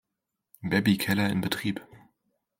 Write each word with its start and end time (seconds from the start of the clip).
Bebbi-Keller 0.63 1.29
in 1.29 1.41
Betrieb. 1.41 1.79